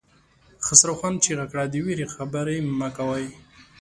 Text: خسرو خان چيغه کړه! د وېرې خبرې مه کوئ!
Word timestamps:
خسرو 0.65 0.93
خان 0.99 1.13
چيغه 1.23 1.45
کړه! 1.51 1.63
د 1.69 1.75
وېرې 1.85 2.05
خبرې 2.15 2.57
مه 2.79 2.89
کوئ! 2.97 3.25